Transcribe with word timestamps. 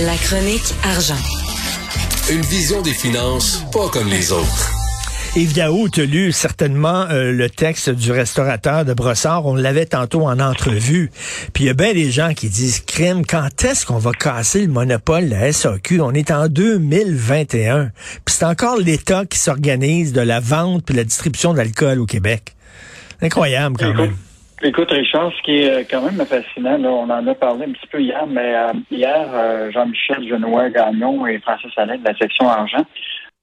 La 0.00 0.16
chronique 0.16 0.74
argent. 0.84 1.16
Une 2.30 2.40
vision 2.40 2.80
des 2.80 2.94
finances 2.94 3.62
pas 3.72 3.88
comme 3.90 4.08
les 4.08 4.32
autres. 4.32 4.70
Yves 5.36 5.54
Daou, 5.54 5.88
tu 5.88 6.02
as 6.02 6.04
lu 6.06 6.32
certainement 6.32 7.06
euh, 7.10 7.32
le 7.32 7.50
texte 7.50 7.90
du 7.90 8.12
restaurateur 8.12 8.84
de 8.84 8.94
Brossard. 8.94 9.44
On 9.46 9.54
l'avait 9.54 9.86
tantôt 9.86 10.26
en 10.26 10.40
entrevue. 10.40 11.10
Puis 11.52 11.64
il 11.64 11.66
y 11.66 11.70
a 11.70 11.74
bien 11.74 11.92
des 11.92 12.10
gens 12.10 12.32
qui 12.34 12.48
disent, 12.48 12.80
crime, 12.80 13.26
quand 13.26 13.64
est-ce 13.64 13.84
qu'on 13.84 13.98
va 13.98 14.12
casser 14.12 14.62
le 14.62 14.68
monopole 14.68 15.28
de 15.28 15.34
la 15.34 15.52
SAQ? 15.52 16.00
On 16.00 16.12
est 16.12 16.30
en 16.30 16.48
2021. 16.48 17.90
Puis 18.24 18.34
c'est 18.34 18.44
encore 18.44 18.78
l'État 18.78 19.26
qui 19.26 19.38
s'organise 19.38 20.12
de 20.12 20.20
la 20.22 20.40
vente 20.40 20.84
puis 20.84 20.94
la 20.94 21.04
distribution 21.04 21.52
d'alcool 21.52 21.98
au 22.00 22.06
Québec. 22.06 22.54
Incroyable 23.20 23.76
quand 23.78 23.94
même. 23.94 24.16
Écoute, 24.64 24.90
Richard, 24.92 25.32
ce 25.36 25.42
qui 25.42 25.58
est 25.58 25.70
euh, 25.70 25.84
quand 25.90 26.02
même 26.02 26.24
fascinant, 26.24 26.78
on 26.84 27.10
en 27.10 27.26
a 27.26 27.34
parlé 27.34 27.64
un 27.64 27.72
petit 27.72 27.86
peu 27.90 28.00
hier, 28.00 28.24
mais 28.28 28.54
euh, 28.54 28.72
hier, 28.90 29.70
Jean-Michel 29.72 30.28
Genois 30.28 30.70
Gagnon 30.70 31.26
et 31.26 31.38
Francis 31.40 31.72
Alain 31.76 31.98
de 31.98 32.04
la 32.04 32.16
section 32.16 32.48
Argent 32.48 32.84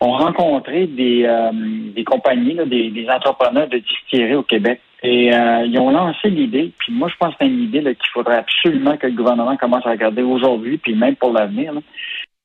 ont 0.02 0.12
rencontré 0.12 0.88
des, 0.88 1.24
euh, 1.26 2.04
compagnies, 2.06 2.56
des, 2.66 3.08
entrepreneurs 3.10 3.68
de 3.68 3.80
distillerie 3.80 4.36
au 4.36 4.44
Québec. 4.44 4.80
Et 5.02 5.34
euh, 5.34 5.66
ils 5.66 5.80
ont 5.80 5.92
lancé 5.92 6.30
l'idée, 6.30 6.74
puis 6.78 6.94
moi 6.94 7.10
je 7.10 7.16
pense 7.18 7.32
que 7.32 7.38
c'est 7.42 7.48
une 7.48 7.64
idée 7.64 7.82
qu'il 7.82 8.10
faudrait 8.14 8.38
absolument 8.38 8.98
que 8.98 9.08
le 9.08 9.14
gouvernement 9.14 9.56
commence 9.56 9.86
à 9.86 9.92
regarder 9.92 10.22
aujourd'hui, 10.22 10.78
puis 10.78 10.94
même 10.94 11.16
pour 11.16 11.32
l'avenir. 11.32 11.74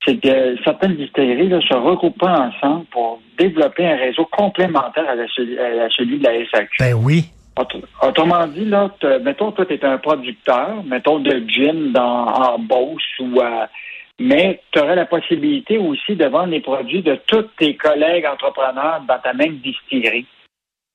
C'est 0.07 0.21
que 0.21 0.57
certaines 0.63 0.97
distilleries 0.97 1.51
se 1.67 1.75
regroupent 1.75 2.23
ensemble 2.23 2.85
pour 2.87 3.21
développer 3.39 3.87
un 3.87 3.97
réseau 3.97 4.27
complémentaire 4.27 5.05
à, 5.09 5.89
celui 5.91 6.19
de 6.19 6.25
la 6.25 6.33
SAQ. 6.51 6.77
Ben 6.79 6.95
oui. 6.95 7.25
Autrement 8.03 8.47
dit, 8.49 8.65
là, 8.65 8.91
mettons, 9.23 9.53
toi, 9.53 9.65
tu 9.67 9.75
es 9.75 9.85
un 9.85 9.99
producteur, 9.99 10.83
mettons 10.85 11.21
de 11.21 11.45
gin 11.49 11.93
dans, 11.93 12.27
en 12.27 12.59
Beauce 12.59 13.03
ou 13.21 13.41
à 13.41 13.69
mais 14.21 14.61
tu 14.71 14.79
aurais 14.79 14.95
la 14.95 15.07
possibilité 15.07 15.79
aussi 15.79 16.15
de 16.15 16.27
vendre 16.27 16.51
les 16.51 16.61
produits 16.61 17.03
de 17.03 17.19
tous 17.27 17.43
tes 17.59 17.77
collègues 17.77 18.27
entrepreneurs 18.27 19.03
dans 19.09 19.19
ta 19.19 19.33
même 19.33 19.57
distillerie. 19.57 20.27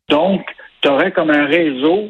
Donc, 0.09 0.45
tu 0.81 0.87
aurais 0.87 1.11
comme 1.11 1.29
un 1.29 1.45
réseau 1.45 2.09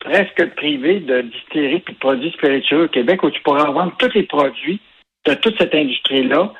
presque 0.00 0.54
privé 0.56 0.98
de 0.98 1.20
distilleries 1.22 1.84
et 1.86 1.92
de 1.92 1.98
produits 1.98 2.32
spiritueux 2.32 2.84
au 2.84 2.88
Québec 2.88 3.22
où 3.22 3.30
tu 3.30 3.40
pourrais 3.42 3.70
vendre 3.70 3.94
tous 3.98 4.12
les 4.14 4.24
produits 4.24 4.80
de 5.26 5.34
toute 5.34 5.56
cette 5.58 5.74
industrie-là. 5.74 6.52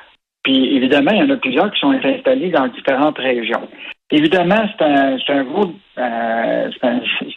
Puis 0.43 0.75
évidemment, 0.75 1.11
il 1.11 1.19
y 1.19 1.23
en 1.23 1.29
a 1.29 1.37
plusieurs 1.37 1.71
qui 1.71 1.79
sont 1.81 1.91
installés 1.91 2.51
dans 2.51 2.67
différentes 2.67 3.17
régions. 3.17 3.67
Évidemment, 4.13 4.69
c'est 4.77 5.33
un, 5.33 5.43
gros, 5.43 5.73
euh, 5.97 6.69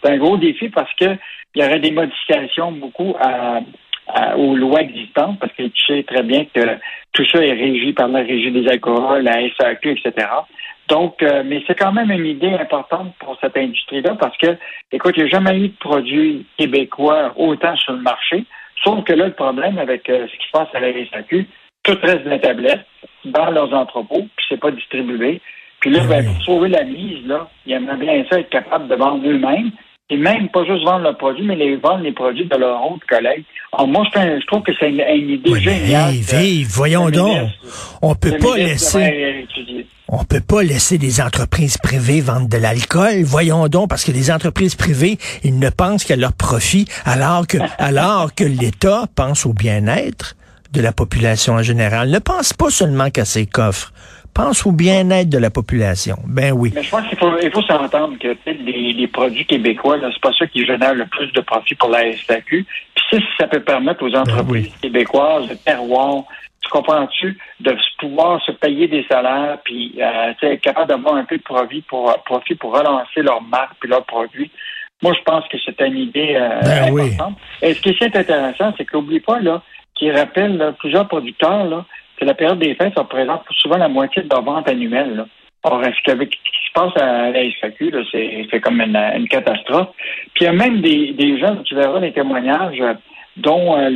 un, 0.04 0.16
gros 0.18 0.36
défi 0.36 0.68
parce 0.68 0.92
qu'il 0.94 1.18
y 1.54 1.64
aurait 1.64 1.80
des 1.80 1.90
modifications 1.90 2.70
beaucoup 2.70 3.14
aux 4.36 4.54
lois 4.54 4.82
existantes, 4.82 5.38
parce 5.40 5.52
que 5.54 5.64
tu 5.64 5.86
sais 5.86 6.02
très 6.02 6.22
bien 6.22 6.44
que 6.44 6.60
tout 7.12 7.24
ça 7.32 7.44
est 7.44 7.52
régi 7.52 7.92
par 7.94 8.08
la 8.08 8.20
Régie 8.20 8.52
des 8.52 8.68
alcools, 8.68 9.22
la 9.22 9.38
SAQ, 9.58 9.92
etc. 9.92 10.28
Donc, 10.88 11.22
euh, 11.22 11.42
mais 11.44 11.62
c'est 11.66 11.74
quand 11.74 11.92
même 11.92 12.10
une 12.10 12.26
idée 12.26 12.52
importante 12.52 13.14
pour 13.18 13.36
cette 13.40 13.56
industrie-là 13.56 14.14
parce 14.20 14.36
que, 14.36 14.56
écoute, 14.92 15.14
il 15.16 15.24
n'y 15.24 15.30
a 15.30 15.32
jamais 15.32 15.58
eu 15.58 15.68
de 15.68 15.76
produits 15.80 16.46
québécois 16.58 17.32
autant 17.36 17.74
sur 17.76 17.94
le 17.94 18.02
marché. 18.02 18.44
Sauf 18.84 19.02
que 19.04 19.12
là, 19.12 19.26
le 19.26 19.32
problème 19.32 19.78
avec 19.78 20.08
euh, 20.08 20.26
ce 20.28 20.32
qui 20.36 20.46
se 20.46 20.52
passe 20.52 20.68
à 20.74 20.80
la 20.80 20.92
SAQ, 20.92 21.46
tout 21.82 21.98
reste 22.02 22.24
dans 22.24 22.30
la 22.30 22.38
tablette, 22.38 22.86
dans 23.24 23.50
leurs 23.50 23.72
entrepôts, 23.72 24.28
puis 24.36 24.46
c'est 24.48 24.60
pas 24.60 24.70
distribué. 24.70 25.40
Puis 25.80 25.90
là, 25.90 26.04
ben, 26.04 26.24
pour 26.24 26.42
sauver 26.42 26.68
la 26.68 26.84
mise, 26.84 27.26
là, 27.26 27.48
ils 27.66 27.74
aimeraient 27.74 27.96
bien 27.96 28.24
ça 28.30 28.40
être 28.40 28.50
capable 28.50 28.88
de 28.88 28.94
vendre 28.94 29.26
eux-mêmes 29.26 29.70
et 30.08 30.16
même 30.16 30.48
pas 30.50 30.64
juste 30.64 30.84
vendre 30.84 31.08
le 31.08 31.16
produit, 31.16 31.44
mais 31.44 31.56
les 31.56 31.76
vendre 31.76 32.02
les 32.02 32.12
produits 32.12 32.46
de 32.46 32.56
leurs 32.56 32.80
autres 32.80 33.06
collègues. 33.08 33.44
Alors 33.72 33.88
moi, 33.88 34.04
je, 34.14 34.46
trouve 34.46 34.62
que 34.62 34.72
c'est 34.78 34.90
une, 34.90 35.30
idée 35.30 35.60
géniale. 35.60 36.14
Vive, 36.14 36.68
voyons 36.68 37.10
donc. 37.10 37.36
On 38.02 38.14
peut 38.14 38.38
pas 38.38 38.56
laisser. 38.56 39.46
On 40.08 40.22
peut 40.24 40.40
pas 40.40 40.62
laisser 40.62 40.98
des 40.98 41.20
entreprises 41.20 41.78
privées 41.78 42.20
vendre 42.20 42.48
de 42.48 42.56
l'alcool. 42.56 43.22
Voyons 43.24 43.66
donc, 43.66 43.90
parce 43.90 44.04
que 44.04 44.12
les 44.12 44.30
entreprises 44.30 44.76
privées, 44.76 45.18
ils 45.42 45.58
ne 45.58 45.68
pensent 45.68 46.04
qu'à 46.04 46.14
leur 46.14 46.32
profit, 46.32 46.86
alors 47.04 47.48
que, 47.48 47.58
alors 47.78 48.32
que 48.32 48.44
l'État 48.44 49.06
pense 49.16 49.44
au 49.44 49.52
bien-être 49.52 50.36
de 50.72 50.80
la 50.80 50.92
population 50.92 51.54
en 51.54 51.62
général. 51.62 52.10
Ne 52.10 52.20
pense 52.20 52.52
pas 52.52 52.70
seulement 52.70 53.10
qu'à 53.10 53.24
ses 53.24 53.46
coffres 53.46 53.92
pense 54.36 54.66
au 54.66 54.72
bien-être 54.72 55.30
de 55.30 55.38
la 55.38 55.50
population. 55.50 56.16
Ben 56.26 56.52
oui. 56.52 56.70
Mais 56.74 56.82
je 56.82 56.90
pense 56.90 57.06
qu'il 57.08 57.16
faut, 57.16 57.32
il 57.42 57.50
faut 57.50 57.62
s'entendre 57.62 58.18
que 58.18 58.36
les, 58.46 58.92
les, 58.92 59.06
produits 59.06 59.46
québécois, 59.46 59.96
c'est 60.00 60.20
pas 60.20 60.32
ça 60.38 60.46
qui 60.46 60.64
génère 60.66 60.94
le 60.94 61.06
plus 61.06 61.32
de 61.32 61.40
profit 61.40 61.74
pour 61.74 61.88
la 61.88 62.12
SAQ. 62.12 62.66
Puis 62.94 63.04
si 63.10 63.24
ça 63.38 63.46
peut 63.46 63.60
permettre 63.60 64.04
aux 64.04 64.10
ben 64.10 64.20
entreprises 64.20 64.74
québécoises 64.82 65.48
de 65.48 65.54
terroir, 65.54 66.24
tu 66.62 66.68
comprends-tu, 66.70 67.38
de 67.60 67.76
pouvoir 67.98 68.42
se 68.42 68.52
payer 68.52 68.88
des 68.88 69.04
salaires, 69.08 69.58
puis 69.64 69.94
euh, 69.98 70.32
être 70.42 70.60
capable 70.60 70.88
d'avoir 70.88 71.14
un 71.14 71.24
peu 71.24 71.38
de 71.38 71.42
profit 71.42 71.82
pour, 71.82 72.12
profit 72.24 72.56
pour 72.56 72.76
relancer 72.76 73.22
leur 73.22 73.40
marque 73.40 73.76
puis 73.80 73.88
leurs 73.88 74.04
produits. 74.04 74.50
Moi, 75.02 75.14
je 75.18 75.22
pense 75.24 75.46
que 75.48 75.56
c'est 75.64 75.80
une 75.80 75.96
idée 75.96 76.34
euh, 76.36 76.60
ben 76.62 76.98
importante. 76.98 77.38
Et 77.62 77.72
ce 77.72 77.80
qui 77.80 77.90
est 77.90 78.16
intéressant, 78.16 78.74
c'est 78.76 78.84
qu'oublie 78.84 79.20
pas, 79.20 79.40
là, 79.40 79.62
qui 79.94 80.10
rappelle 80.10 80.74
plusieurs 80.78 81.08
producteurs, 81.08 81.64
là, 81.64 81.86
que 82.16 82.24
la 82.24 82.34
période 82.34 82.58
des 82.58 82.74
fêtes, 82.74 82.94
ça 82.94 83.02
représente 83.02 83.42
souvent 83.50 83.76
la 83.76 83.88
moitié 83.88 84.22
de 84.22 84.28
leur 84.28 84.42
vente 84.42 84.68
annuelle. 84.68 85.16
Là. 85.16 85.26
Or, 85.64 85.82
ce, 85.84 86.12
qui 86.24 86.38
se 86.66 86.72
passe 86.72 86.96
à 86.96 87.30
la 87.30 87.40
SAQ, 87.60 87.92
c'est 88.12 88.60
comme 88.60 88.80
une, 88.80 89.28
catastrophe. 89.28 89.88
Puis 90.34 90.42
il 90.42 90.44
y 90.44 90.46
a 90.46 90.52
même 90.52 90.80
des, 90.80 91.12
des 91.12 91.38
gens, 91.38 91.56
tu 91.64 91.74
verras 91.74 91.98
les 91.98 92.12
témoignages, 92.12 92.80
dont 93.36 93.76
euh, 93.76 93.90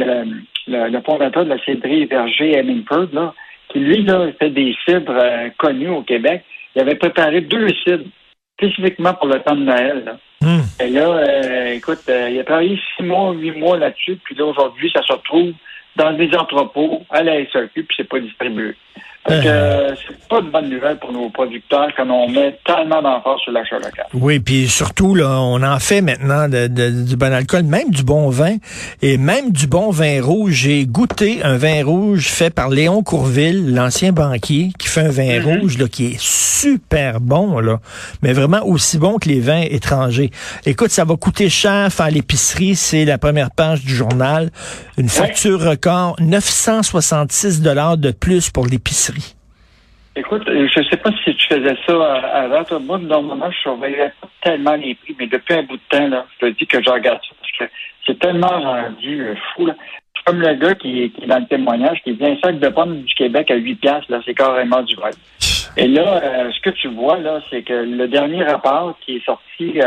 le, 0.67 0.89
le, 0.89 1.01
fondateur 1.03 1.45
de 1.45 1.51
la 1.51 1.59
cidrerie 1.59 2.07
Verger 2.07 2.59
Hemingford, 2.59 3.09
là, 3.13 3.35
qui 3.69 3.79
lui 3.79 4.03
là, 4.03 4.33
fait 4.39 4.51
des 4.51 4.75
cidres 4.85 5.17
euh, 5.17 5.49
connus 5.59 5.91
au 5.91 6.03
Québec. 6.03 6.43
Il 6.75 6.83
avait 6.83 6.97
préparé 6.97 7.41
deux 7.41 7.69
cidres 7.85 8.05
spécifiquement 8.59 9.15
pour 9.15 9.29
le 9.29 9.41
temps 9.41 9.57
de 9.57 9.65
Noël. 9.65 10.03
Là. 10.05 10.17
Hmm. 10.43 10.63
Et 10.83 10.89
là, 10.89 11.07
euh, 11.09 11.75
écoute, 11.75 12.01
il 12.09 12.39
a 12.39 12.45
travaillé 12.45 12.79
six 12.97 13.03
mois, 13.03 13.33
huit 13.33 13.53
mois 13.53 13.79
là-dessus, 13.79 14.19
puis 14.25 14.35
là, 14.35 14.47
aujourd'hui, 14.47 14.91
ça 14.93 15.03
se 15.03 15.13
retrouve 15.13 15.53
dans 15.97 16.13
des 16.13 16.35
entrepôts 16.35 17.05
à 17.11 17.23
la 17.23 17.45
SAQ, 17.47 17.85
puis 17.85 17.95
c'est 17.97 18.09
pas 18.09 18.21
distribué. 18.21 18.75
Donc, 19.29 19.45
euh, 19.45 19.95
c'est 20.09 20.29
pas 20.29 20.41
de 20.41 20.49
bonne 20.49 20.71
nouvelle 20.71 20.99
pour 20.99 21.13
nos 21.13 21.29
producteurs 21.29 21.89
quand 21.95 22.09
on 22.09 22.29
met 22.29 22.59
tellement 22.65 23.03
d'emphase 23.03 23.39
sur 23.45 23.53
l'achat 23.53 23.77
local. 23.77 24.07
Oui, 24.15 24.41
puis 24.41 24.67
surtout, 24.67 25.15
là, 25.15 25.41
on 25.41 25.63
en 25.63 25.79
fait 25.79 26.01
maintenant 26.01 26.49
de, 26.49 26.67
du 27.05 27.17
bon 27.17 27.33
alcool, 27.33 27.65
même 27.65 27.91
du 27.91 28.03
bon 28.03 28.31
vin, 28.31 28.57
et 29.03 29.19
même 29.19 29.53
du 29.53 29.67
bon 29.67 29.91
vin 29.91 30.23
rouge. 30.23 30.53
J'ai 30.53 30.87
goûté 30.87 31.43
un 31.43 31.59
vin 31.59 31.85
rouge 31.85 32.29
fait 32.29 32.49
par 32.49 32.71
Léon 32.71 33.03
Courville, 33.03 33.75
l'ancien 33.75 34.13
banquier, 34.13 34.71
qui 34.79 34.89
fait 34.89 35.03
un 35.03 35.11
vin 35.11 35.39
mm-hmm. 35.39 35.61
rouge 35.61 35.79
là, 35.79 35.87
qui 35.87 36.07
est 36.07 36.21
super 36.21 37.21
bon, 37.21 37.61
là, 37.61 37.79
mais 38.23 38.33
vraiment 38.33 38.65
aussi 38.65 38.97
bon 38.97 39.19
que 39.19 39.29
les 39.29 39.41
vins 39.41 39.65
étrangers. 39.69 40.31
Écoute, 40.65 40.91
ça 40.91 41.05
va 41.05 41.17
coûter 41.17 41.51
cher 41.51 41.93
faire 41.93 42.11
l'épicerie, 42.11 42.75
c'est 42.75 43.05
la 43.05 43.19
première 43.19 43.51
page 43.51 43.85
du 43.85 43.95
journal. 43.95 44.51
Une 44.97 45.09
facture 45.09 45.61
record, 45.61 46.17
966 46.21 47.61
dollars 47.61 47.99
de 47.99 48.11
plus 48.13 48.51
pour 48.51 48.67
l'épicerie. 48.67 49.20
Écoute, 50.17 50.43
euh, 50.49 50.67
je 50.75 50.81
ne 50.81 50.85
sais 50.87 50.97
pas 50.97 51.11
si 51.25 51.35
tu 51.37 51.47
faisais 51.47 51.77
ça 51.87 51.93
euh, 51.93 52.45
avant. 52.45 52.65
Toi, 52.65 52.81
moi, 52.81 52.99
normalement, 52.99 53.51
je 53.51 53.59
surveillais 53.59 54.13
pas 54.21 54.29
tellement 54.43 54.75
les 54.75 54.97
prix, 54.97 55.15
mais 55.19 55.29
depuis 55.29 55.55
un 55.55 55.63
bout 55.63 55.77
de 55.77 55.83
temps, 55.89 56.09
là, 56.09 56.27
je 56.35 56.47
te 56.47 56.53
dis 56.53 56.67
que 56.67 56.83
je 56.83 56.91
regarde 56.91 57.21
ça 57.23 57.35
parce 57.41 57.53
que 57.71 57.75
c'est 58.05 58.19
tellement 58.19 58.49
rendu 58.49 59.23
euh, 59.23 59.35
fou. 59.55 59.67
Là. 59.67 59.77
Comme 60.27 60.41
le 60.41 60.55
gars 60.55 60.75
qui, 60.75 61.05
est 61.05 61.27
dans 61.27 61.39
le 61.39 61.47
témoignage, 61.47 62.03
qui 62.03 62.13
dit 62.15 62.27
un 62.27 62.37
sac 62.41 62.59
de 62.59 62.69
pommes 62.69 63.03
du 63.03 63.15
Québec 63.15 63.53
à 63.53 63.55
8 63.55 63.77
piastres, 63.77 64.11
là, 64.11 64.21
c'est 64.27 64.35
carrément 64.35 64.83
du 64.83 64.97
vrai. 64.97 65.13
Et 65.77 65.87
là, 65.87 66.21
ce 66.53 66.61
que 66.61 66.71
tu 66.71 66.89
vois, 66.89 67.19
là, 67.19 67.41
c'est 67.49 67.63
que 67.63 67.73
le 67.73 68.07
dernier 68.09 68.43
rapport 68.43 68.99
qui 69.01 69.17
est 69.17 69.25
sorti 69.25 69.81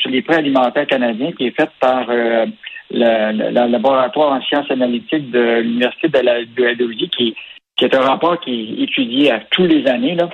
sur 0.00 0.10
les 0.10 0.22
prix 0.22 0.36
alimentaires 0.36 0.86
canadiens, 0.86 1.32
qui 1.32 1.48
est 1.48 1.56
fait 1.56 1.68
par 1.78 2.06
le, 2.08 2.46
laboratoire 2.90 4.32
en 4.32 4.40
sciences 4.42 4.70
analytiques 4.70 5.30
de 5.30 5.60
l'Université 5.60 6.08
de 6.08 6.18
la 6.20 6.44
de 6.44 7.06
qui 7.08 7.34
qui 7.76 7.84
est 7.84 7.94
un 7.94 8.02
rapport 8.02 8.40
qui 8.40 8.50
est 8.50 8.82
étudié 8.84 9.30
à 9.30 9.40
tous 9.50 9.66
les 9.66 9.86
années. 9.86 10.14
Là. 10.14 10.28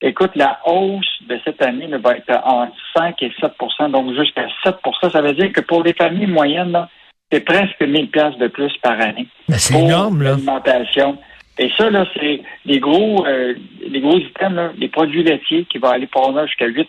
Écoute, 0.00 0.32
la 0.34 0.60
hausse 0.66 1.22
de 1.28 1.38
cette 1.44 1.62
année 1.62 1.88
va 1.88 2.16
être 2.16 2.40
entre 2.44 2.76
5 2.96 3.22
et 3.22 3.30
7% 3.30 3.90
donc 3.90 4.14
jusqu'à 4.14 4.46
7% 4.64 5.10
Ça 5.10 5.22
veut 5.22 5.32
dire 5.32 5.52
que 5.52 5.60
pour 5.60 5.82
les 5.82 5.94
familles 5.94 6.26
moyennes, 6.26 6.86
c'est 7.30 7.40
presque 7.40 7.80
1000 7.80 8.10
pièces 8.10 8.36
de 8.38 8.48
plus 8.48 8.72
par 8.82 9.00
année. 9.00 9.26
c'est 9.48 9.78
énorme, 9.78 10.22
là. 10.22 10.30
L'alimentation. 10.32 11.18
Et 11.58 11.70
ça, 11.76 11.88
là, 11.88 12.04
c'est 12.14 12.42
des 12.66 12.78
gros, 12.78 13.26
euh, 13.26 13.54
les 13.80 14.00
gros 14.00 14.18
items, 14.18 14.54
là, 14.54 14.72
les 14.76 14.88
produits 14.88 15.22
laitiers 15.22 15.64
qui 15.64 15.78
vont 15.78 15.88
aller 15.88 16.06
pour 16.06 16.38
jusqu'à 16.46 16.68
8% 16.68 16.86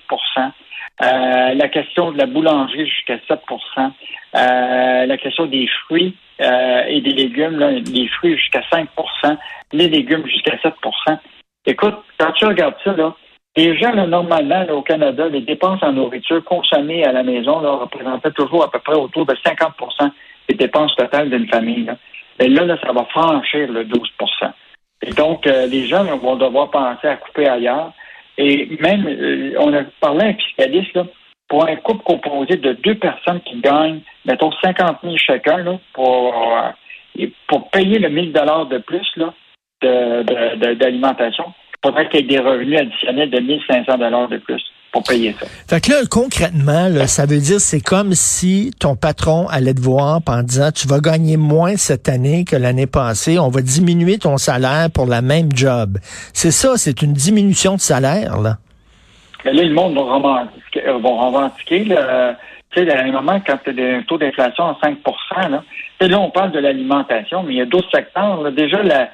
euh, 0.99 1.53
la 1.53 1.67
question 1.67 2.11
de 2.11 2.17
la 2.17 2.25
boulangerie 2.25 2.87
jusqu'à 2.87 3.17
7% 3.17 3.37
euh, 4.35 5.05
la 5.05 5.17
question 5.17 5.45
des 5.45 5.67
fruits 5.85 6.15
euh, 6.41 6.83
et 6.87 7.01
des 7.01 7.13
légumes, 7.13 7.57
là, 7.57 7.71
les 7.71 8.07
fruits 8.09 8.37
jusqu'à 8.37 8.61
5% 8.71 9.37
les 9.73 9.89
légumes 9.89 10.25
jusqu'à 10.25 10.55
7% 10.57 11.17
Écoute, 11.65 11.95
quand 12.17 12.31
tu 12.31 12.45
regardes 12.45 12.75
ça, 12.83 12.93
là, 12.93 13.13
là, 13.55 14.07
normalement, 14.07 14.65
au 14.69 14.81
Canada, 14.81 15.27
les 15.27 15.41
dépenses 15.41 15.81
en 15.83 15.93
nourriture 15.93 16.43
consommées 16.43 17.03
à 17.03 17.11
la 17.11 17.23
maison 17.23 17.59
là, 17.59 17.71
représentaient 17.71 18.31
toujours 18.31 18.63
à 18.63 18.71
peu 18.71 18.79
près 18.79 18.95
autour 18.95 19.25
de 19.25 19.33
50% 19.33 20.11
des 20.47 20.55
dépenses 20.55 20.95
totales 20.95 21.29
d'une 21.29 21.47
famille. 21.47 21.91
Mais 22.39 22.47
là, 22.47 22.65
là, 22.65 22.77
ça 22.81 22.93
va 22.93 23.03
franchir 23.05 23.69
le 23.71 23.83
12% 23.83 24.51
Et 25.01 25.11
donc, 25.11 25.45
euh, 25.47 25.65
les 25.65 25.87
gens 25.87 26.03
vont 26.17 26.35
devoir 26.35 26.69
penser 26.69 27.07
à 27.07 27.17
couper 27.17 27.47
ailleurs. 27.47 27.91
Et 28.37 28.77
même, 28.79 29.05
euh, 29.07 29.55
on 29.59 29.73
a 29.73 29.83
parlé 29.99 30.25
à 30.25 30.27
un 30.27 30.33
fiscaliste, 30.35 30.93
là, 30.93 31.03
pour 31.47 31.67
un 31.67 31.75
couple 31.77 32.03
composé 32.03 32.57
de 32.57 32.73
deux 32.73 32.95
personnes 32.95 33.41
qui 33.41 33.59
gagnent, 33.61 34.01
mettons, 34.25 34.51
50 34.63 34.97
000 35.03 35.15
chacun, 35.17 35.57
là, 35.57 35.79
pour, 35.93 36.33
euh, 36.35 37.25
pour 37.47 37.69
payer 37.69 37.99
le 37.99 38.09
1000 38.09 38.33
dollars 38.33 38.67
de 38.67 38.79
plus 38.79 39.07
là, 39.15 39.33
d'alimentation, 40.75 41.45
il 41.47 41.87
faudrait 41.87 42.09
qu'il 42.09 42.21
y 42.21 42.23
ait 42.23 42.37
des 42.37 42.39
revenus 42.39 42.79
additionnels 42.79 43.29
de 43.29 43.39
1500 43.39 43.97
dollars 43.97 44.27
de 44.27 44.37
plus 44.37 44.61
pour 44.91 45.03
payer 45.03 45.35
ça. 45.39 45.45
Fait 45.67 45.81
que 45.81 45.91
là, 45.91 45.97
concrètement, 46.09 46.89
ça 47.05 47.25
veut 47.25 47.39
dire 47.39 47.59
c'est 47.59 47.81
comme 47.81 48.13
si 48.13 48.71
ton 48.79 48.95
patron 48.95 49.47
allait 49.47 49.73
te 49.73 49.81
voir 49.81 50.21
en 50.25 50.43
disant 50.43 50.71
tu 50.71 50.87
vas 50.87 50.99
gagner 50.99 51.37
moins 51.37 51.77
cette 51.77 52.09
année 52.09 52.45
que 52.45 52.55
l'année 52.55 52.87
passée, 52.87 53.37
on 53.37 53.49
va 53.49 53.61
diminuer 53.61 54.17
ton 54.17 54.37
salaire 54.37 54.89
pour 54.91 55.05
la 55.05 55.21
même 55.21 55.49
job. 55.53 55.97
C'est 56.33 56.51
ça, 56.51 56.73
c'est 56.77 57.01
une 57.01 57.13
diminution 57.13 57.75
de 57.75 57.81
salaire, 57.81 58.39
là. 58.41 58.57
Mais 59.47 59.53
là, 59.53 59.63
le 59.63 59.73
monde 59.73 59.95
va 59.95 60.01
revendiquer, 60.01 60.85
euh, 60.85 60.97
revendiquer 60.97 61.85
là, 61.85 62.35
tu 62.71 62.83
sais, 62.83 62.91
à 62.91 63.01
un 63.01 63.11
moment, 63.13 63.39
quand 63.45 63.57
tu 63.63 63.69
as 63.69 63.97
un 63.97 64.01
taux 64.01 64.17
d'inflation 64.17 64.65
à 64.65 64.77
5 64.83 64.97
là, 65.49 65.63
là, 66.01 66.19
on 66.19 66.29
parle 66.31 66.51
de 66.51 66.59
l'alimentation, 66.59 67.43
mais 67.43 67.53
il 67.53 67.57
y 67.57 67.61
a 67.61 67.65
d'autres 67.65 67.89
secteurs. 67.89 68.51
Déjà, 68.51 68.83
la, 68.83 69.09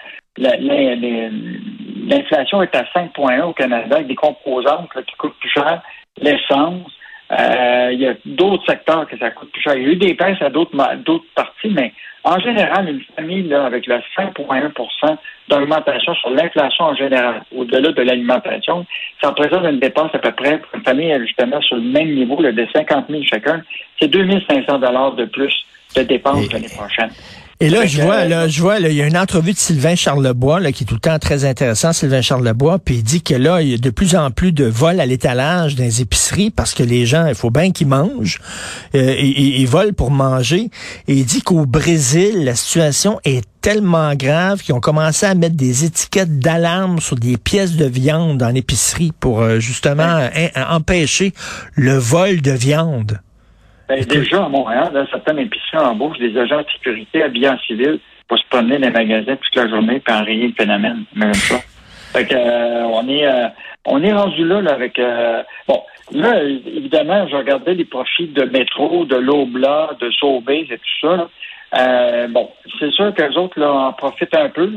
l'inflation 2.08 2.64
est 2.64 2.76
à 2.76 2.84
5,1 2.96 3.44
au 3.44 3.54
Canada 3.54 3.98
avec 3.98 4.08
des 4.08 4.16
composantes 4.16 4.90
qui 5.06 5.16
coûtent 5.18 5.38
plus 5.40 5.52
cher, 5.52 5.84
l'essence. 6.20 6.92
Euh, 7.40 7.90
il 7.94 8.00
y 8.00 8.08
a 8.08 8.14
d'autres 8.26 8.66
secteurs 8.66 9.08
que 9.08 9.18
ça 9.18 9.32
coûte 9.32 9.52
plus 9.52 9.62
cher. 9.62 9.76
Il 9.76 9.84
y 9.84 9.86
a 9.86 9.90
eu 9.90 9.96
des 9.96 10.14
baisses 10.14 10.42
à 10.42 10.50
d'autres 10.50 10.76
d'autres 10.98 11.26
parties, 11.36 11.72
mais 11.72 11.94
en 12.24 12.40
général, 12.40 12.88
une 12.90 13.02
famille 13.16 13.44
là, 13.44 13.66
avec 13.66 13.86
le 13.88 13.96
5,1% 14.18 15.18
d'augmentation 15.50 16.14
sur 16.16 16.30
l'inflation 16.30 16.86
en 16.86 16.96
général, 16.96 17.44
au-delà 17.56 17.92
de 17.92 18.02
l'alimentation, 18.02 18.86
ça 19.22 19.30
représente 19.30 19.66
une 19.66 19.80
dépense 19.80 20.14
à 20.14 20.20
peu 20.20 20.32
près 20.32 20.60
pour 20.60 20.76
une 20.76 20.84
famille 20.84 21.14
justement 21.22 21.60
sur 21.62 21.76
le 21.76 21.82
même 21.82 22.14
niveau 22.14 22.42
là, 22.42 22.52
de 22.52 22.66
50 22.74 23.08
000 23.10 23.24
chacun. 23.24 23.62
C'est 24.00 24.08
2 24.08 24.26
500 24.50 24.80
de 25.16 25.26
plus 25.26 25.66
de 25.96 26.04
dépenses 26.04 26.52
l'année 26.54 26.68
prochaine. 26.76 27.10
Et 27.60 27.70
là, 27.70 27.86
je 27.86 28.02
vois, 28.02 28.26
là, 28.26 28.48
je 28.48 28.62
vois, 28.62 28.80
là, 28.80 28.90
il 28.90 28.96
y 28.96 29.02
a 29.02 29.08
une 29.08 29.18
entrevue 29.18 29.54
de 29.54 29.58
Sylvain 29.58 29.96
Charlebois, 29.96 30.60
là, 30.60 30.72
qui 30.72 30.84
est 30.84 30.88
tout 30.88 30.96
le 30.96 31.00
temps 31.00 31.20
très 31.20 31.46
intéressant, 31.46 31.94
Sylvain 31.94 32.22
Charlebois, 32.22 32.80
puis 32.80 32.96
il 32.96 33.04
dit 33.04 33.22
que 33.22 33.36
là, 33.36 33.62
il 33.62 33.70
y 33.70 33.74
a 33.74 33.78
de 33.78 33.90
plus 33.90 34.16
en 34.16 34.32
plus 34.32 34.52
de 34.52 34.66
vols 34.66 35.00
à 35.00 35.06
l'étalage 35.06 35.76
dans 35.76 35.84
les 35.84 36.02
épiceries 36.02 36.50
parce 36.50 36.74
que 36.74 36.84
les 36.84 37.06
gens, 37.06 37.28
il 37.28 37.36
faut 37.36 37.52
bien 37.52 37.72
qu'ils 37.72 37.88
mangent, 37.88 38.40
euh, 38.96 39.16
ils 39.20 39.66
volent 39.68 39.94
pour 39.94 40.12
manger. 40.12 40.70
Et 41.08 41.14
il 41.14 41.26
dit 41.26 41.42
qu'au 41.42 41.66
Brésil, 41.66 42.44
la 42.44 42.56
situation 42.56 43.20
est 43.24 43.46
tellement 43.62 44.14
grave 44.16 44.62
qu'ils 44.62 44.76
ont 44.76 44.82
commencé 44.82 45.26
à 45.26 45.36
mettre 45.36 45.56
des 45.56 45.86
étiquettes 45.86 46.40
d'alarme 46.40 47.00
sur 47.00 47.16
des 47.16 47.38
pièces 47.38 47.78
de 47.78 47.86
viande 47.86 48.38
dans 48.38 48.50
l'épicerie 48.50 49.14
pour 49.20 49.42
euh, 49.42 49.60
justement 49.60 50.28
empêcher 50.70 51.34
le 51.76 51.98
vol 51.98 52.42
de 52.42 52.52
viande. 52.52 53.20
Ben, 53.88 54.04
déjà, 54.06 54.46
à 54.46 54.50
Montréal, 54.50 54.92
dans 54.94 55.06
certaines 55.08 55.40
épiceries 55.40 55.78
embauchent 55.78 56.20
des 56.20 56.38
agents 56.38 56.62
de 56.62 56.68
sécurité 56.72 57.24
habillés 57.24 57.50
en 57.50 57.60
civil 57.60 58.00
pour 58.28 58.38
se 58.38 58.44
promener 58.50 58.78
dans 58.80 58.88
les 58.88 58.92
magasins 58.92 59.36
toute 59.36 59.56
la 59.56 59.68
journée 59.68 60.02
et 60.08 60.12
enrayer 60.12 60.48
le 60.48 60.54
phénomène. 60.54 61.04
Même 61.16 61.34
ça. 61.34 61.58
Fait 62.14 62.26
que, 62.26 62.36
euh, 62.36 62.84
on 62.86 63.08
est 63.10 63.26
euh, 63.26 63.48
on 63.86 64.02
est 64.04 64.14
rendu 64.14 64.46
là, 64.46 64.62
là 64.62 64.74
avec 64.74 65.00
euh, 65.00 65.42
bon 65.68 65.82
là 66.12 66.42
évidemment 66.44 67.28
je 67.28 67.36
regardais 67.36 67.74
les 67.74 67.86
profits 67.86 68.28
de 68.28 68.44
métro, 68.44 69.04
de 69.06 69.16
l'Obla, 69.16 69.90
de 70.00 70.12
Sobeys 70.12 70.68
et 70.70 70.78
tout 70.78 71.08
ça. 71.08 72.28
bon, 72.30 72.50
c'est 72.80 72.92
sûr 72.92 73.14
que 73.14 73.24
les 73.24 73.36
autres 73.36 73.60
là, 73.60 73.74
en 73.74 73.94
profitent 73.94 74.36
un 74.36 74.50
peu 74.50 74.72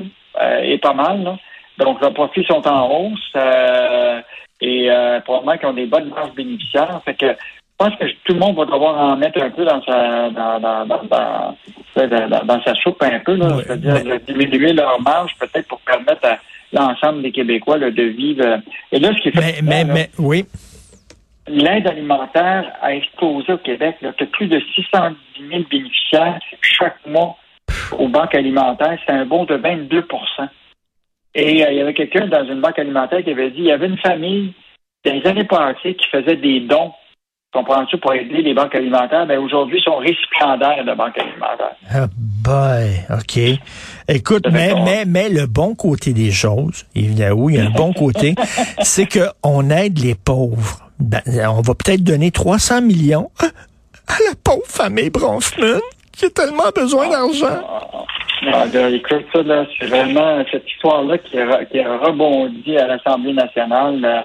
et 0.62 0.78
pas 0.78 0.94
mal. 0.94 1.22
Là. 1.22 1.38
Donc 1.78 2.00
leurs 2.00 2.14
profits 2.14 2.44
sont 2.44 2.66
en 2.66 2.90
hausse 2.90 3.32
et 4.62 4.88
probablement 5.24 5.58
qu'ils 5.58 5.68
ont 5.68 5.74
des 5.74 5.86
bonnes 5.86 6.08
marges 6.08 6.34
bénéficiaires. 6.34 7.00
Fait 7.04 7.14
que 7.14 7.36
je 7.78 7.84
pense 7.84 7.98
que 7.98 8.06
tout 8.24 8.32
le 8.32 8.38
monde 8.38 8.56
va 8.56 8.64
devoir 8.64 8.98
en 8.98 9.16
mettre 9.16 9.42
un 9.42 9.50
peu 9.50 9.64
dans 9.64 9.82
sa 9.82 10.30
dans, 10.30 10.58
dans, 10.58 10.86
dans, 10.86 12.44
dans, 12.44 12.62
sa 12.64 12.74
soupe 12.76 13.02
un 13.02 13.18
peu, 13.20 13.34
là, 13.34 13.58
c'est-à-dire 13.62 14.20
diminuer 14.26 14.72
leur 14.72 15.00
marge 15.02 15.32
peut-être 15.38 15.68
pour 15.68 15.80
permettre 15.80 16.26
à 16.26 16.38
l'ensemble 16.72 17.22
des 17.22 17.32
Québécois 17.32 17.78
de 17.78 18.02
vivre. 18.02 18.60
Et 18.92 18.98
là, 18.98 19.10
ce 19.14 19.20
qui 19.20 19.30
fait 19.30 19.60
mais, 19.62 19.84
mais, 19.84 19.92
mais 19.92 20.10
oui. 20.18 20.46
L'aide 21.48 21.86
alimentaire 21.86 22.72
a 22.80 22.94
explosé 22.94 23.52
au 23.52 23.58
Québec. 23.58 23.96
Tu 24.00 24.24
as 24.24 24.26
plus 24.26 24.48
de 24.48 24.58
610 24.74 25.48
000 25.48 25.62
bénéficiaires 25.70 26.38
chaque 26.62 27.06
mois 27.06 27.36
aux 27.98 28.08
banques 28.08 28.34
alimentaires. 28.34 28.98
C'est 29.06 29.12
un 29.12 29.26
bond 29.26 29.44
de 29.44 29.56
22% 29.56 30.02
Et 31.34 31.64
euh, 31.64 31.70
il 31.70 31.76
y 31.76 31.80
avait 31.80 31.94
quelqu'un 31.94 32.26
dans 32.26 32.44
une 32.46 32.60
banque 32.62 32.78
alimentaire 32.78 33.22
qui 33.22 33.30
avait 33.30 33.50
dit 33.50 33.58
il 33.58 33.66
y 33.66 33.72
avait 33.72 33.86
une 33.86 33.98
famille 33.98 34.54
dans 35.04 35.12
les 35.12 35.26
années 35.26 35.44
passées 35.44 35.94
qui 35.94 36.08
faisait 36.08 36.36
des 36.36 36.60
dons 36.60 36.92
comprends-tu, 37.56 37.98
pour 37.98 38.12
aider 38.12 38.42
les 38.42 38.54
banques 38.54 38.74
alimentaires, 38.74 39.26
mais 39.26 39.36
ben, 39.36 39.44
aujourd'hui, 39.44 39.80
sont 39.82 39.96
récipiendaires 39.96 40.84
de 40.84 40.94
banques 40.94 41.18
alimentaires. 41.18 41.76
Ah 41.90 42.06
boy, 42.16 43.00
OK. 43.10 43.58
Écoute, 44.08 44.46
mais, 44.52 44.74
mais, 44.84 45.04
mais 45.06 45.28
le 45.28 45.46
bon 45.46 45.74
côté 45.74 46.12
des 46.12 46.30
choses, 46.30 46.84
évidemment, 46.94 47.48
il 47.48 47.56
y 47.56 47.58
a 47.58 47.64
un 47.64 47.70
bon 47.70 47.92
côté, 47.92 48.34
c'est 48.80 49.06
qu'on 49.06 49.70
aide 49.70 49.98
les 49.98 50.14
pauvres. 50.14 50.80
Ben, 50.98 51.22
on 51.48 51.62
va 51.62 51.74
peut-être 51.74 52.02
donner 52.02 52.30
300 52.30 52.82
millions 52.82 53.30
à 54.08 54.16
la 54.28 54.34
pauvre 54.42 54.66
famille 54.66 55.10
Bronfman 55.10 55.80
qui 56.12 56.26
a 56.26 56.30
tellement 56.30 56.70
besoin 56.74 57.08
d'argent. 57.08 57.62
Ah, 58.52 58.64
écoute, 58.90 59.26
ça, 59.32 59.42
c'est 59.78 59.86
vraiment 59.86 60.44
cette 60.50 60.70
histoire-là 60.70 61.18
qui, 61.18 61.36
qui, 61.70 61.80
a 61.80 61.98
rebondi 61.98 62.76
à 62.78 62.86
l'Assemblée 62.86 63.32
nationale. 63.32 64.24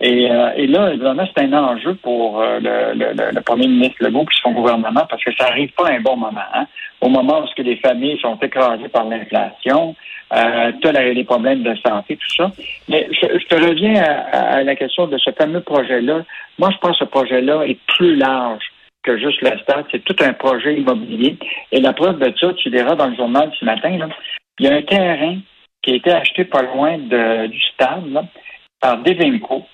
Et, 0.00 0.30
euh, 0.30 0.50
et 0.56 0.66
là, 0.66 0.90
évidemment, 0.90 1.24
c'est 1.26 1.44
un 1.44 1.52
enjeu 1.52 1.94
pour 1.94 2.40
euh, 2.40 2.58
le, 2.60 3.40
premier 3.42 3.68
ministre 3.68 3.96
Legault 4.00 4.22
et 4.22 4.40
son 4.42 4.52
gouvernement 4.52 5.06
parce 5.08 5.22
que 5.22 5.32
ça 5.36 5.48
n'arrive 5.48 5.72
pas 5.72 5.88
à 5.88 5.92
un 5.92 6.00
bon 6.00 6.16
moment. 6.16 6.40
Hein? 6.54 6.66
Au 7.00 7.08
moment 7.08 7.40
où 7.40 7.46
que 7.54 7.62
les 7.62 7.76
familles 7.76 8.18
sont 8.20 8.36
écrasées 8.36 8.88
par 8.88 9.04
l'inflation, 9.04 9.94
euh, 10.32 10.72
tu 10.80 10.88
as 10.88 11.12
les 11.12 11.24
problèmes 11.24 11.62
de 11.62 11.74
santé, 11.86 12.16
tout 12.16 12.34
ça. 12.36 12.50
Mais 12.88 13.08
je, 13.12 13.46
te 13.46 13.54
reviens 13.54 14.02
à, 14.02 14.62
la 14.64 14.74
question 14.74 15.06
de 15.06 15.18
ce 15.18 15.30
fameux 15.32 15.60
projet-là. 15.60 16.24
Moi, 16.58 16.70
je 16.72 16.78
pense 16.78 16.98
que 16.98 17.04
ce 17.04 17.10
projet-là 17.10 17.62
est 17.66 17.78
plus 17.86 18.16
large 18.16 18.64
que 19.04 19.18
juste 19.18 19.42
le 19.42 19.56
stade. 19.58 19.84
C'est 19.92 20.04
tout 20.04 20.16
un 20.20 20.32
projet 20.32 20.74
immobilier. 20.78 21.36
Et 21.70 21.80
la 21.80 21.92
preuve 21.92 22.18
de 22.18 22.32
ça, 22.40 22.52
tu 22.54 22.70
verras 22.70 22.94
dans 22.94 23.08
le 23.08 23.16
journal 23.16 23.52
ce 23.58 23.64
matin, 23.64 23.98
il 24.58 24.66
y 24.66 24.68
a 24.68 24.74
un 24.74 24.82
terrain 24.82 25.36
qui 25.82 25.92
a 25.92 25.96
été 25.96 26.10
acheté 26.12 26.44
pas 26.44 26.62
loin 26.62 26.98
du 26.98 27.60
stade 27.74 28.26
par 28.80 28.98
Devinco 28.98 29.64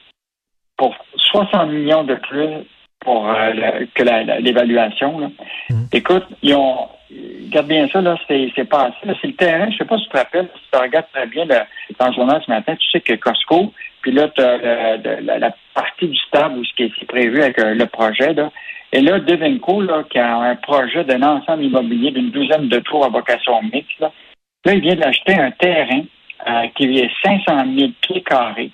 pour 0.78 0.97
60 1.16 1.70
millions 1.70 2.04
de 2.04 2.14
plus 2.14 2.64
pour 3.00 3.28
euh, 3.28 3.85
que 3.94 4.02
l'évaluation. 4.40 5.32
Mm. 5.68 5.85
Écoute, 5.92 6.26
ils 6.42 6.54
ont 6.54 6.88
regarde 7.11 7.68
bien 7.68 7.88
ça, 7.88 8.00
là, 8.00 8.16
c'est, 8.28 8.52
c'est 8.54 8.64
passé. 8.64 8.94
c'est 9.02 9.28
le 9.28 9.35
terrain, 9.35 9.70
je 9.70 9.78
sais 9.78 9.85
pas 9.85 9.97
si 9.97 10.04
tu 10.04 10.11
te 10.11 10.16
rappelles, 10.18 10.49
si 10.54 10.70
tu 10.70 10.78
regardes 10.78 11.06
très 11.12 11.26
bien 11.26 11.47
dans 11.47 12.06
le 12.06 12.12
journal 12.12 12.42
ce 12.44 12.50
matin, 12.50 12.76
tu 12.76 12.90
sais 12.90 13.00
que 13.00 13.14
Costco, 13.14 13.73
puis 14.02 14.12
là, 14.12 14.28
tu 14.28 14.42
as 14.42 14.97
la, 15.23 15.54
partie 15.75 16.08
du 16.08 16.18
stade 16.18 16.56
où 16.56 16.64
ce 16.64 16.75
qui 16.75 16.82
est 16.85 17.06
prévu 17.06 17.42
avec 17.42 17.58
euh, 17.58 17.75
le 17.75 17.87
projet, 17.87 18.35
là. 18.35 18.50
Et 18.92 19.00
là, 19.00 19.20
Devenco, 19.20 19.82
là, 19.82 20.02
qui 20.11 20.18
a 20.18 20.37
un 20.37 20.56
projet 20.56 21.04
d'un 21.04 21.23
ensemble 21.23 21.64
immobilier 21.64 22.11
d'une 22.11 22.30
douzaine 22.30 22.68
de 22.68 22.78
tours 22.78 23.04
à 23.04 23.08
vocation 23.08 23.62
mixte, 23.62 24.00
là, 24.00 24.11
là 24.64 24.75
il 24.75 24.80
vient 24.80 24.97
d'acheter 24.97 25.35
un 25.35 25.50
terrain 25.50 26.02
euh, 26.47 26.66
qui 26.75 26.99
est 26.99 27.11
500 27.23 27.64
000 27.76 27.90
pieds 28.00 28.23
carrés 28.23 28.70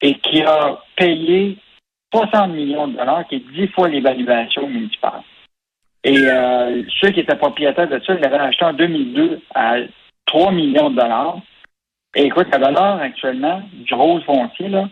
et 0.00 0.14
qui 0.14 0.42
a 0.42 0.78
payé 0.96 1.58
60 2.12 2.50
millions 2.52 2.88
de 2.88 2.96
dollars, 2.96 3.26
qui 3.28 3.36
est 3.36 3.52
dix 3.52 3.68
fois 3.68 3.88
l'évaluation 3.88 4.66
municipale. 4.66 5.22
Et 6.02 6.16
euh, 6.16 6.82
ceux 7.00 7.10
qui 7.10 7.20
étaient 7.20 7.36
propriétaires 7.36 7.88
de 7.88 8.00
ça, 8.00 8.14
ils 8.14 8.20
l'avaient 8.20 8.38
acheté 8.38 8.64
en 8.64 8.72
2002 8.72 9.40
à 9.54 9.76
3 10.26 10.52
millions 10.52 10.90
de 10.90 10.96
dollars. 10.96 11.38
Et 12.16 12.24
écoute, 12.24 12.48
la 12.50 12.58
valeur 12.58 13.00
actuellement 13.00 13.62
du 13.72 13.94
rose 13.94 14.24
foncier 14.24 14.68
là, 14.68 14.88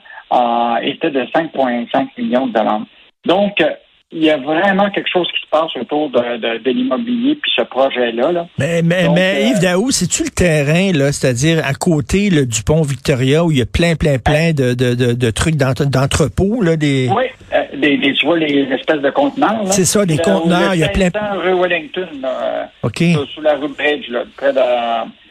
était 0.83 1.11
de 1.11 1.23
5,5 1.23 2.09
millions 2.19 2.47
de 2.47 2.53
dollars. 2.53 2.83
Donc, 3.25 3.63
il 4.11 4.25
y 4.25 4.31
a 4.31 4.39
vraiment 4.39 4.89
quelque 4.91 5.09
chose 5.13 5.29
qui 5.35 5.41
se 5.43 5.51
passe 5.51 5.71
autour 5.77 6.09
de, 6.09 6.39
de, 6.39 6.63
de 6.63 6.71
l'immobilier 6.71 7.35
puis 7.35 7.51
ce 7.55 7.63
projet-là. 7.63 8.33
Là. 8.33 8.47
Mais, 8.59 8.81
mais, 8.83 9.07
mais 9.15 9.35
euh, 9.37 9.49
Yves 9.49 9.61
Daou, 9.61 9.91
c'est-tu 9.91 10.25
le 10.25 10.31
terrain, 10.31 10.93
là, 10.93 11.13
c'est-à-dire 11.13 11.63
à 11.67 11.75
côté 11.75 12.31
là, 12.31 12.47
du 12.47 12.63
pont 12.63 12.81
Victoria 12.81 13.45
où 13.45 13.51
il 13.51 13.59
y 13.59 13.63
a 13.63 13.67
plein, 13.67 13.97
plein, 13.97 14.19
plein 14.19 14.53
de, 14.53 14.73
de, 14.73 15.31
trucs 15.31 15.57
d'entrepôts, 15.57 16.63
là, 16.63 16.77
des. 16.77 17.11
Oui, 17.15 17.25
euh, 17.53 17.65
des, 17.77 17.99
des, 17.99 18.15
tu 18.15 18.25
vois 18.25 18.39
les 18.39 18.63
espèces 18.73 19.03
de 19.03 19.11
conteneurs. 19.11 19.67
C'est 19.73 19.85
ça, 19.85 20.07
des 20.07 20.17
conteneurs, 20.17 20.75
il 20.75 20.81
y 20.81 20.85
a 20.85 20.89
plein. 20.89 21.11
rue 21.43 21.61
Wellington, 21.61 22.09
là, 22.23 22.71
OK. 22.83 23.03
Sous, 23.35 23.43
la 23.43 23.57
rue 23.57 23.69
Bridge, 23.69 24.09
là, 24.09 24.25
près 24.39 24.55
de 24.55 24.61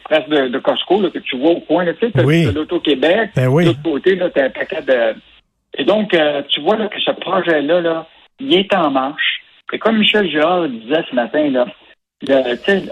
presque 0.04 0.28
de, 0.28 0.48
de, 0.48 0.58
Costco, 0.60 1.02
là, 1.02 1.10
que 1.10 1.18
tu 1.18 1.36
vois 1.36 1.50
au 1.50 1.60
coin, 1.60 1.84
là, 1.84 1.92
tu 1.94 2.10
sais, 2.10 2.24
oui. 2.24 2.46
de 2.46 2.50
l'Auto-Québec. 2.52 3.30
Ben 3.34 3.48
oui. 3.48 3.64
De 3.64 3.68
l'autre 3.70 3.82
côté, 3.82 4.14
là, 4.14 4.30
t'as 4.32 4.44
un 4.44 4.50
paquet 4.50 4.82
de. 4.82 5.16
Et 5.76 5.84
donc, 5.84 6.14
euh, 6.14 6.42
tu 6.48 6.60
vois 6.60 6.76
là, 6.76 6.88
que 6.88 6.98
ce 6.98 7.10
projet-là, 7.10 7.80
là, 7.80 8.06
il 8.40 8.54
est 8.54 8.74
en 8.74 8.90
marche. 8.90 9.40
Et 9.72 9.78
comme 9.78 9.98
Michel 9.98 10.28
Girard 10.30 10.68
disait 10.68 11.04
ce 11.10 11.14
matin, 11.14 11.50
là, 11.50 11.66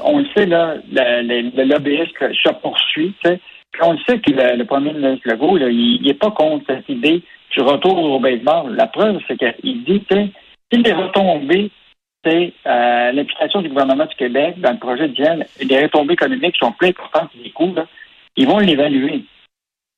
on 0.04 0.18
le 0.18 0.26
sait, 0.34 0.46
là, 0.46 0.76
le, 0.90 1.56
le 1.56 1.64
lobbyiste 1.64 2.18
se 2.18 2.52
poursuit. 2.60 3.14
On 3.82 3.92
le 3.92 3.98
sait 4.08 4.18
que 4.18 4.30
le, 4.30 4.64
premier 4.64 4.92
ministre 4.92 5.28
Legault, 5.28 5.58
il 5.58 6.02
n'est 6.02 6.14
pas 6.14 6.30
contre 6.30 6.64
cette 6.66 6.88
idée 6.88 7.22
du 7.50 7.60
retour 7.60 7.98
au 7.98 8.20
baseball. 8.20 8.74
La 8.74 8.86
preuve, 8.86 9.20
c'est 9.26 9.36
qu'il 9.38 9.84
dit 9.84 10.02
que 10.04 10.26
si 10.72 10.82
les 10.82 10.92
retombées, 10.92 11.70
c'est 12.24 12.52
euh, 12.66 13.12
l'implication 13.12 13.62
du 13.62 13.68
gouvernement 13.68 14.06
du 14.06 14.14
Québec 14.16 14.58
dans 14.58 14.72
le 14.72 14.78
projet 14.78 15.08
de 15.08 15.16
gel, 15.16 15.46
les 15.60 15.82
retombées 15.82 16.14
économiques 16.14 16.56
sont 16.56 16.72
plus 16.72 16.88
importantes 16.88 17.30
que 17.32 17.42
les 17.42 17.50
coûts, 17.50 17.74
ils 18.36 18.46
vont 18.46 18.58
l'évaluer. 18.58 19.24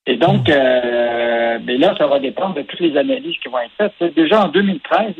Et 0.08 0.16
donc, 0.16 0.48
euh, 0.48 1.58
ben 1.58 1.78
là, 1.78 1.94
ça 1.98 2.06
va 2.06 2.18
dépendre 2.18 2.54
de 2.54 2.62
toutes 2.62 2.80
les 2.80 2.96
analyses 2.96 3.36
qui 3.42 3.48
vont 3.50 3.58
être 3.58 3.92
faites. 3.98 4.14
Déjà 4.14 4.46
en 4.46 4.48
2013, 4.48 5.16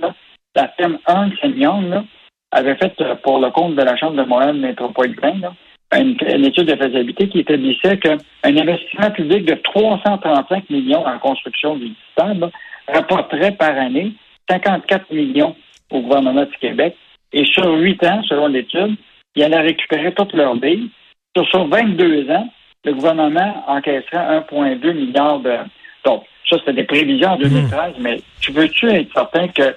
la 0.56 0.68
firme 0.78 0.98
Ernst 1.06 1.36
Young 1.44 2.04
avait 2.52 2.74
fait 2.76 2.98
euh, 3.02 3.14
pour 3.16 3.38
le 3.38 3.50
compte 3.50 3.76
de 3.76 3.82
la 3.82 3.98
Chambre 3.98 4.16
de 4.16 4.26
Montréal 4.26 4.56
métropolitain 4.56 5.34
une, 5.94 6.16
une, 6.26 6.44
étude 6.46 6.68
de 6.68 6.76
faisabilité 6.76 7.28
qui 7.28 7.40
établissait 7.40 7.98
qu'un 7.98 8.16
investissement 8.44 9.10
public 9.10 9.44
de 9.44 9.54
335 9.56 10.70
millions 10.70 11.06
en 11.06 11.18
construction 11.18 11.76
du 11.76 11.92
stade 12.12 12.50
rapporterait 12.90 13.52
par 13.52 13.76
année 13.78 14.12
54 14.48 15.10
millions 15.10 15.54
au 15.90 16.00
gouvernement 16.00 16.46
du 16.46 16.56
Québec. 16.60 16.96
Et 17.34 17.44
sur 17.44 17.70
huit 17.74 18.02
ans, 18.06 18.22
selon 18.26 18.46
l'étude, 18.46 18.96
il 19.36 19.42
allait 19.42 19.60
récupérer 19.60 20.14
toutes 20.14 20.32
leurs 20.32 20.56
billes. 20.56 20.90
Sur, 21.36 21.46
sur 21.48 21.68
22 21.68 22.30
ans, 22.30 22.48
le 22.84 22.94
gouvernement 22.94 23.64
encaisserait 23.66 24.40
1,2 24.50 24.92
milliard 24.92 25.40
de. 25.40 25.56
Donc, 26.04 26.24
ça, 26.48 26.56
c'était 26.58 26.72
des 26.72 26.84
prévisions 26.84 27.30
en 27.30 27.36
2013, 27.36 27.98
mmh. 27.98 28.02
mais 28.02 28.20
tu 28.40 28.52
veux-tu 28.52 28.88
être 28.90 29.12
certain 29.12 29.48
que 29.48 29.74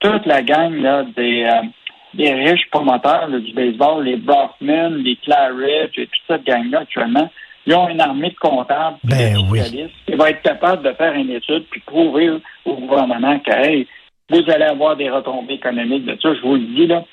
toute 0.00 0.26
la 0.26 0.42
gang 0.42 0.74
là, 0.80 1.04
des, 1.16 1.44
euh, 1.44 1.66
des 2.14 2.32
riches 2.32 2.68
promoteurs 2.70 3.28
du 3.28 3.52
baseball, 3.52 4.04
les 4.04 4.16
Brockman, 4.16 4.90
les 4.90 5.16
Claridge 5.16 5.98
et 5.98 6.06
toute 6.06 6.22
cette 6.26 6.44
gang-là 6.44 6.80
actuellement, 6.80 7.30
ils 7.66 7.74
ont 7.74 7.88
une 7.88 8.00
armée 8.00 8.30
de 8.30 8.36
comptables 8.36 8.96
ben, 9.04 9.36
oui. 9.50 9.60
qui 10.06 10.14
va 10.14 10.30
être 10.30 10.42
capable 10.42 10.82
de 10.82 10.92
faire 10.94 11.12
une 11.12 11.30
étude 11.30 11.64
puis 11.70 11.80
prouver 11.80 12.30
au 12.64 12.74
gouvernement 12.74 13.38
que 13.40 13.50
hey, 13.50 13.86
vous 14.30 14.42
allez 14.48 14.64
avoir 14.64 14.96
des 14.96 15.10
retombées 15.10 15.54
économiques 15.54 16.06
de 16.06 16.16
ça, 16.20 16.34
je 16.34 16.40
vous 16.40 16.54
le 16.54 16.60
dis 16.60 16.86
là. 16.86 17.04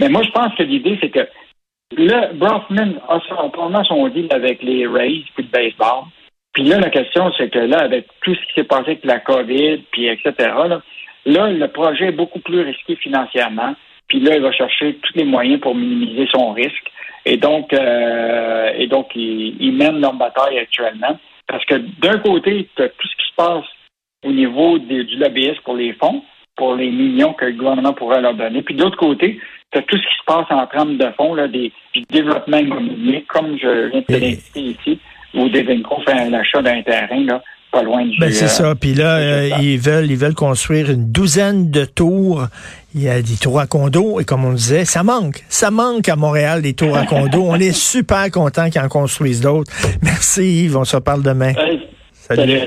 Mais 0.00 0.08
moi, 0.08 0.22
je 0.22 0.30
pense 0.30 0.54
que 0.54 0.62
l'idée, 0.62 0.98
c'est 1.00 1.10
que 1.10 1.26
le 1.96 2.34
Brockman 2.34 2.94
a 3.08 3.20
son, 3.28 3.84
son 3.84 4.08
deal 4.08 4.28
avec 4.30 4.62
les 4.62 4.86
Rays 4.86 5.24
puis 5.34 5.44
le 5.44 5.50
baseball. 5.50 6.04
Puis 6.52 6.64
là, 6.64 6.78
la 6.78 6.90
question, 6.90 7.32
c'est 7.36 7.50
que 7.50 7.58
là, 7.58 7.78
avec 7.78 8.06
tout 8.22 8.34
ce 8.34 8.40
qui 8.40 8.54
s'est 8.56 8.64
passé 8.64 8.90
avec 8.90 9.04
la 9.04 9.20
COVID, 9.20 9.78
puis 9.90 10.06
etc., 10.06 10.32
là, 10.38 10.82
là, 11.24 11.50
le 11.50 11.68
projet 11.68 12.06
est 12.06 12.12
beaucoup 12.12 12.40
plus 12.40 12.60
risqué 12.60 12.96
financièrement. 12.96 13.74
Puis 14.08 14.20
là, 14.20 14.36
il 14.36 14.42
va 14.42 14.52
chercher 14.52 14.94
tous 14.96 15.14
les 15.14 15.24
moyens 15.24 15.60
pour 15.60 15.74
minimiser 15.74 16.28
son 16.32 16.52
risque. 16.52 16.92
Et 17.24 17.36
donc, 17.36 17.72
euh, 17.72 18.72
et 18.76 18.86
donc, 18.86 19.14
ils, 19.14 19.72
mènent 19.72 20.00
leur 20.00 20.14
bataille 20.14 20.58
actuellement. 20.58 21.18
Parce 21.46 21.64
que 21.64 21.76
d'un 22.00 22.18
côté, 22.18 22.68
tu 22.76 22.82
as 22.82 22.88
tout 22.88 23.08
ce 23.08 23.16
qui 23.16 23.30
se 23.30 23.34
passe 23.36 23.64
au 24.24 24.32
niveau 24.32 24.78
du 24.78 25.16
lobbyisme 25.16 25.62
pour 25.64 25.76
les 25.76 25.92
fonds, 25.94 26.22
pour 26.56 26.74
les 26.74 26.90
millions 26.90 27.32
que 27.32 27.46
le 27.46 27.52
gouvernement 27.52 27.92
pourrait 27.92 28.20
leur 28.20 28.34
donner. 28.34 28.62
Puis 28.62 28.74
de 28.74 28.82
l'autre 28.82 28.98
côté, 28.98 29.40
tu 29.72 29.78
as 29.78 29.82
tout 29.82 29.96
ce 29.96 30.02
qui 30.02 30.18
se 30.18 30.24
passe 30.26 30.46
en 30.50 30.66
termes 30.66 30.96
de 30.96 31.06
fonds, 31.16 31.34
là, 31.34 31.48
des, 31.48 31.72
du 31.94 32.02
développement 32.10 32.58
immobilier, 32.58 33.24
comme 33.28 33.56
je 33.58 33.90
viens 33.90 34.02
de 34.06 34.14
l'indiquer 34.14 34.60
ici, 34.60 35.00
où 35.34 35.48
Devinco 35.48 36.00
fait 36.06 36.28
l'achat 36.28 36.60
d'un 36.62 36.82
terrain, 36.82 37.24
là, 37.24 37.42
pas 37.72 37.82
loin 37.82 38.04
du... 38.04 38.18
Ben, 38.18 38.30
c'est 38.30 38.48
ça. 38.48 38.74
Puis 38.74 38.92
là, 38.92 39.16
euh, 39.16 39.48
ils 39.60 39.78
veulent 39.78 40.10
ils 40.10 40.16
veulent 40.16 40.34
construire 40.34 40.90
une 40.90 41.10
douzaine 41.10 41.70
de 41.70 41.86
tours. 41.86 42.46
Il 42.94 43.02
y 43.02 43.08
a 43.08 43.22
des 43.22 43.36
tours 43.40 43.58
à 43.58 43.66
condo 43.66 44.20
et 44.20 44.24
comme 44.24 44.44
on 44.44 44.52
disait, 44.52 44.84
ça 44.84 45.02
manque. 45.02 45.42
Ça 45.48 45.70
manque 45.70 46.08
à 46.10 46.16
Montréal 46.16 46.60
des 46.60 46.74
tours 46.74 46.96
à 46.96 47.06
condo. 47.06 47.42
on 47.48 47.56
est 47.56 47.72
super 47.72 48.30
content 48.30 48.68
qu'ils 48.68 48.82
en 48.82 48.88
construisent 48.88 49.40
d'autres. 49.40 49.72
Merci 50.02 50.64
Yves, 50.64 50.76
on 50.76 50.84
se 50.84 50.96
reparle 50.96 51.22
demain. 51.22 51.54
Salut. 51.54 51.80
Salut. 52.12 52.60